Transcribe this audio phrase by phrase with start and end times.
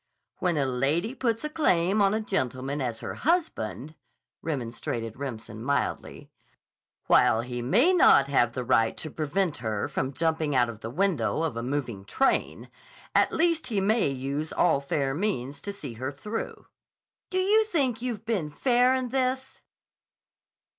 [0.39, 3.93] "When a lady puts a claim on a gentleman as her husband,"
[4.41, 6.31] remonstrated Remsen mildly,
[7.05, 10.89] "while he may not have the right to prevent her from jumping out of the
[10.89, 12.71] window of a moving train,
[13.13, 16.65] at least he may use all fair means to see her through."
[17.29, 19.61] "Do you think you've been fair in this?"